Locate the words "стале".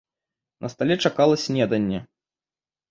0.75-0.97